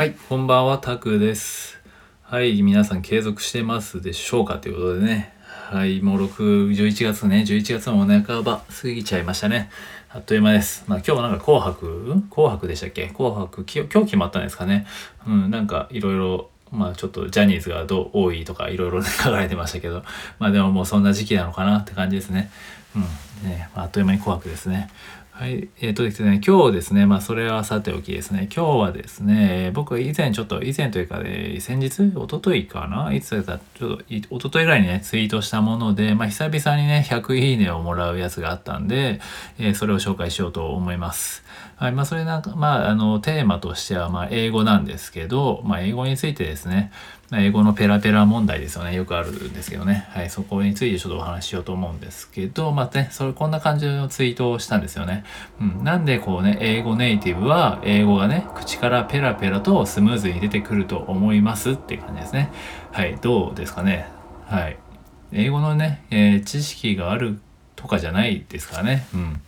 [0.00, 1.78] はい、こんばんは、タクです。
[2.22, 5.34] はい、皆さん継続してますでしょうかということでね。
[5.42, 9.68] はい、もう6、11月ね、11月もお半ば過ぎちゃいましたね。
[10.08, 10.84] あっという間です。
[10.86, 12.22] まあ今日なんか紅白？
[12.30, 13.08] 紅白でしたっけ？
[13.08, 14.86] 紅白き、今日決まったんですかね。
[15.28, 20.02] うん、なんかいろいろ、まあちょっとジャニーズがどう多いとかいろいろ書かれてましたけど、
[20.38, 22.50] まあでももうそんな時期なのかなって感じですね。
[22.96, 24.90] うん、ね、まあ、あっという間に紅白ですね。
[25.40, 25.70] はい。
[25.80, 33.14] えっ、とですね、今日ですね、まあそれはさておきですね、今日はですね、僕以前ちょっと、以前というかね、先日、一昨日かな？
[33.14, 39.22] いつだったちょっと、一昨日ぐらいにね、ツイートしたもので、まあ久々にね、100いいねをもらうやつがあったんで、
[39.58, 41.42] えーそれを紹介しようと思います。
[41.76, 41.92] はい。
[41.92, 46.92] まあそれなんか、まああの、テーマとしては、まあ英語なんですけど、まあ英語についてですね、
[47.32, 48.94] 英語のペラペラ問題ですよね。
[48.94, 50.08] よくあるんですけどね。
[50.10, 50.30] はい。
[50.30, 55.24] そこについてちょっとお話ししようと思うんですけど、まあね、それ、こんな感じのツイートをしたんですよね。
[55.60, 55.84] うん。
[55.84, 62.50] なんでこうね、英語ネイティブは、英語がね、口からペラペラとスムーズに出てくると思いますっていう感じですね。
[62.90, 63.16] はい。
[63.20, 64.06] どうですかね。
[64.46, 64.76] はい。
[65.32, 67.38] 英語のね、えー知識がある
[67.76, 69.06] とかじゃないですかね。
[69.14, 69.40] うん。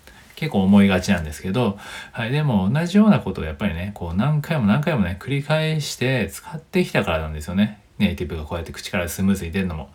[0.43, 1.79] 結構思いがちなんですけど、
[2.11, 7.81] はい、でも同じようなことをやっぱりね、こう何回も何回もね、繰り返して使ってきたからなんですよね。
[7.99, 9.91] ネイティブがこうやって口からスムーズに出るのも。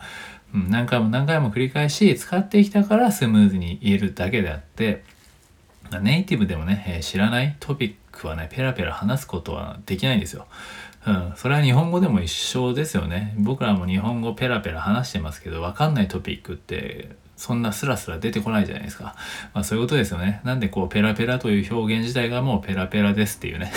[0.54, 5.04] うん、何回も何回も繰り返し使ってきたからスムーズに言えるだけであって、
[6.00, 10.46] ネイティブでもね、え知らないトピックはね、ペラペラ話すことはできないんですよ。
[11.06, 13.34] うん、それは日本語でも一緒ですよね。
[13.38, 19.14] 僕らも日本語ペラペラ話してますけど、わかんないトピックって、そんなスラスラ出てこないじゃないですか。
[19.54, 20.40] まあそういうことですよね。
[20.44, 23.72] なんでこう、ペラペラという表現自体がもうペラペラですっていうね。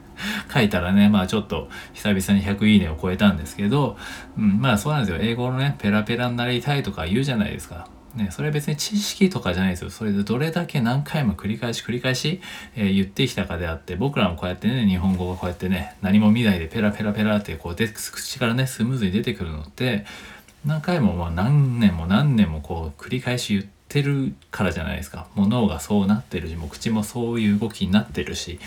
[0.52, 3.96] 書いたらね、まあちょっと久々に100いいねを超えたんですけど、
[4.38, 5.18] うん、まあそうなんですよ。
[5.20, 7.88] 英語のね、ペラペラになりたいとか言うじゃないですか。
[8.16, 9.90] ね、それは別に知識とかじゃないですよ。
[9.90, 12.40] それでどれだけ何回も繰り返し繰り返し、
[12.74, 20.06] えー言ってきたかであって、僕らもこうやってね、日本語がこうやってね、何も見ないでペラペラペラってこうで口からね、スムーズに出てくるのって、
[20.64, 25.28] 何回もまあ何年も何年もこう繰り返し言ってるからじゃないですか。
[25.34, 28.58] もう脳がそうなってるし、もう口もそういう動きになってるし、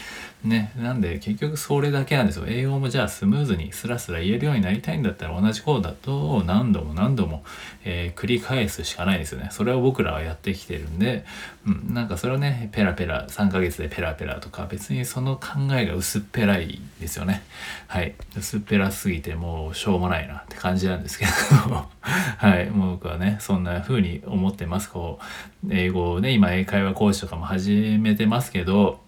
[0.44, 2.46] ね、なんで結局それだけなんですよ。
[2.48, 7.44] 英語もじゃあスムーズにスラスラ言えるようになりたいんだったら同じコードだと何度も何度も、
[7.84, 9.50] えー繰り返すしかないですよね。
[9.52, 11.26] それを僕らはやってきてるんで、
[11.66, 17.44] うん、なんかそれをね、ペラペラ、3ヶ月でペラペラとか別にその考えが薄っぺらいですよね。
[17.88, 18.16] はい。
[18.38, 21.32] 薄っぺらすぎてもうしょうもないなって感じなんですけど、
[22.02, 22.70] はい。
[22.70, 24.90] もう僕はね、そんな風に思ってます。
[24.90, 25.20] こ
[25.66, 29.02] う、英語をね、今英会話講師とかも始めてますけど、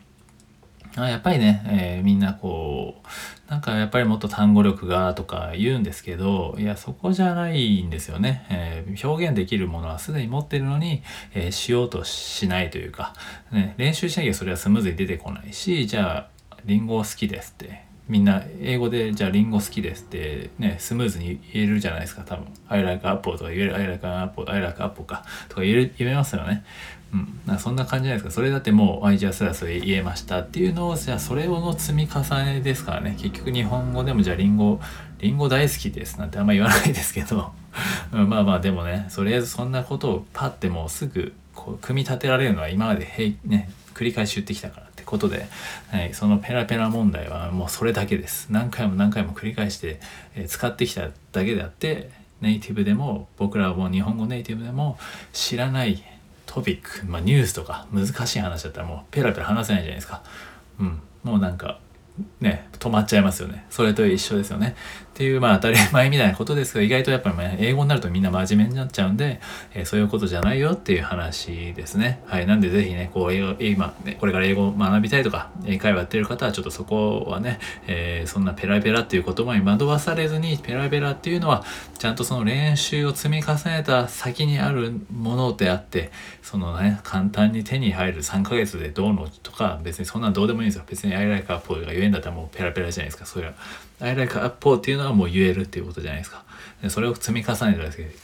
[0.95, 11.03] あやっぱりね、えーみんなこうなんかやっぱりもっと単語力がとか言うんですけどいやそこじゃないんですよね、えー表現できるものはすでに持ってるのに、
[11.33, 13.13] えーしようとしないというか、
[13.51, 22.23] ね、練習しなきゃそれはスムーズに出てこないしじゃあリンゴ好きですってみんな英語でじゃあリンゴ好きですってねスムーズに言えるじゃないですか。
[22.23, 26.65] 多分 I like apple とか言える I like apple I like apple かとか言え言えますよね。
[27.13, 28.35] うん、なんそんな感じじゃないですか。
[28.35, 33.15] それだってもう「あじゃあスラスラ言えました」っていうのをじゃあそれの積み重ねですからね。
[33.17, 34.81] 結局日本語でもじゃあリンゴ
[35.19, 37.53] リンゴ大好きですなんてあんま言わないですけど、
[38.11, 41.31] まあまあでもねとりあえずそんなことをパッてもうすぐ
[41.63, 45.45] こう組み立てられるのは今までへね繰り返し言ってきたからってことで、
[45.91, 49.99] はい、そのペラペラ問題はもうそれだけです何回も何回も繰り返して、
[50.35, 52.09] え使ってきただけであって
[52.41, 54.97] ネイティブでも僕らはもう日本語ネイティブでも
[55.33, 56.03] 知らない
[56.47, 60.23] トピック、まあ、ニュースとか難しい話だったらもうペラペラ話せないじゃないですか。
[60.79, 60.99] うん。
[61.23, 61.79] もうなんか、
[62.39, 63.65] ね、止まっちゃいますよね。
[63.69, 64.75] それと一緒ですよね。
[65.11, 69.39] っていう、まあ当たり前みたいなことですけど、意外とやっぱりね、英語になるとみんな真面目になっちゃうんで、
[69.73, 72.21] えーそういうことじゃないよっていう話ですね。
[72.25, 72.47] はい。
[72.47, 81.63] なんでぜひね、こう、今、ね、これから英語を学びたいとか、英会話やってる方はちょっとそこはね、えーそんなペラペラっていう言葉に惑わされずに、ペラペラっていうのは、
[81.99, 86.11] ちゃんとその練習を積み重ねた先にあるものであって、
[86.41, 90.83] そのね、簡単に手に入る3ヶ月でどうのとか、別にそんなのどうでもいいんですよ。
[90.87, 93.25] 別に I like apple が言えんだったらもうペラペラじゃないですか。
[93.25, 93.53] それは。
[93.99, 96.43] I like apple っていうのはもう言えるっていうことじゃないですか。
[96.81, 97.77] でそれを積み重ね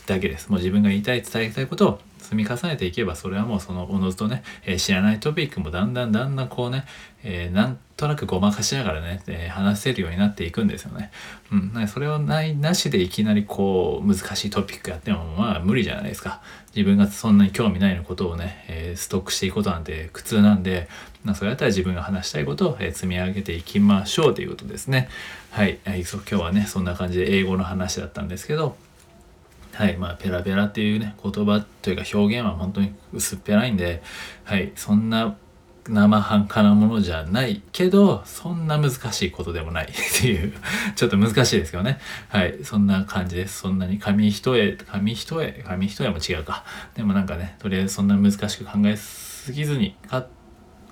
[0.06, 0.50] ただけです。
[0.50, 6.86] もう自分が言いたい、伝えたいことを積み重ねていけば、それはもうそのおのずとね、えー知らないトピックもだんだんだんだんこうね、
[7.24, 11.12] えーなんとなくごまかしながらね、えー話せるようになっていくんですよね。
[11.52, 16.42] うん、なんかそれをないなしでいきなりこう難しいトピックやってもまあ無理じゃないですか。
[16.76, 20.88] 自分がそんなに興味ないのことをね、えストックしていくことなんて苦痛なんで、
[21.24, 25.10] まあ、それだったら自分が話したいことを、え積み上げていきましょうということですね。
[25.50, 28.78] はい、はい、そう今日はねそんな感じで英語の話だったんですけど、
[29.78, 34.02] はい、まあ、ペラペラっていうね、言葉というか表現は本当に薄っぺらいんで、
[34.44, 35.38] はい、そんな
[35.88, 40.52] 生半可なものじゃないけど、そんな難しいことでもない っていう
[40.96, 42.00] ちょっと難しいですけどね。
[42.30, 42.56] はい。
[42.64, 43.60] そんな感じです。
[43.60, 46.64] そんなに紙一重、紙一重、紙一重も違うか。
[46.96, 50.26] でもなんかね、とりあえずそんな難しく考えすぎずに、か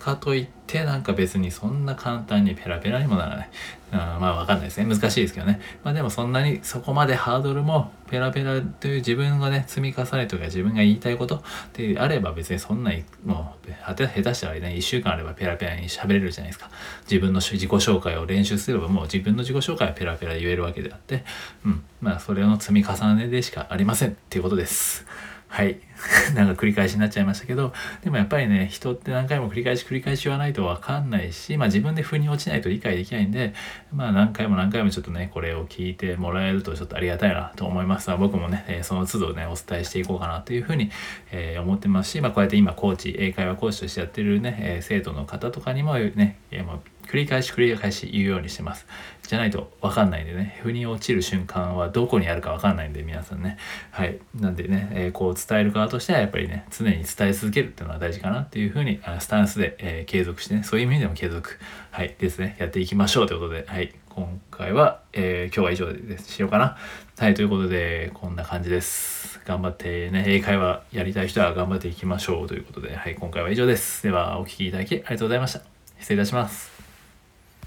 [0.05, 3.49] かといってなんか別にそんな簡単にペラペラにもならない。
[3.91, 4.85] うん、まあわかんないですね。
[4.85, 5.59] 難しいですけどね。
[5.83, 11.43] まあでもそんなにそこまでハードルもペラペラという自分がね、積み重ねとか自分が言いたいこと
[11.73, 16.69] であれば別にそんなにもう下手したらね、1週間あればペラペラに喋れるじゃないですか。
[17.09, 21.25] 自分の自己紹介を練習すればもう自分の自己紹介はペラペラ言えるわけであって、
[21.65, 21.83] うん。
[21.99, 25.07] まあそれの積み重ねでしかありませんっていうことです。
[25.55, 25.79] はい。
[26.35, 27.71] なんか繰り返しになっちゃいましたけど、
[28.03, 33.53] でもやっぱりね、人って何回も繰り返し繰り返し言わないとわかんないし、まあ自分で腑に落ちないと理解できないんで、
[33.93, 40.91] まあ何回も何回もちょっとね、これを聞いてもらえるとちょっとありがたいなと思いますが、僕もね、その都度ね、お伝えしていこうかなというふうに、
[41.31, 46.65] え、思ってますし、まあこうやって今コーチ、英会話講師としてやってるね、え、生徒の方とかにもね、えー、
[47.05, 48.85] 繰り返し繰り返し言うようにしてます。
[49.27, 53.57] じゃないと分かんないんでね、腑に落ちる瞬間はどこにあるか分かんないんで、皆さんね。
[53.91, 54.19] はい。
[54.35, 61.57] なんでね、えー、こう伝える側としてはやっぱりね、常に伝え続けるっていうのは大事かなっていうふうに、スタンスで、えー、継続してね、そういう意味でも継続、
[61.91, 63.93] はい、ですね、やっていきましょうということで、はい。
[64.09, 66.77] 今回は、えー、今日は以上ですしようかな。
[67.17, 69.41] はい、ということで、こんな感じです。
[69.45, 74.03] 頑張ってね、英会話やりたい人は頑張っていきましょうということで、はい、今回は以上です。
[74.03, 75.61] では、お聴きいただきありがとうございました。
[75.99, 76.74] 失礼いたします。